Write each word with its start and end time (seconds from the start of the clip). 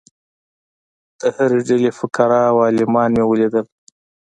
د 1.19 1.21
هرې 1.35 1.59
ډلې 1.67 1.89
فقراء 1.99 2.45
او 2.51 2.57
عالمان 2.65 3.09
مې 3.17 3.23
ولیدل. 3.25 3.65